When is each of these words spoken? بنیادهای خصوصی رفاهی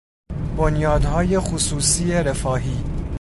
بنیادهای 0.57 1.39
خصوصی 1.39 2.11
رفاهی 2.13 2.83